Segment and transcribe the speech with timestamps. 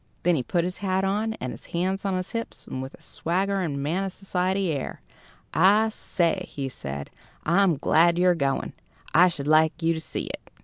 [0.23, 3.79] Then he put his hat on, and his hands on his hips, with a swaggering,
[3.83, 4.99] man of society air.
[5.53, 7.11] "I say," he said,
[7.43, 8.73] "I'm glad you're going.
[9.13, 10.49] I should like you to see it."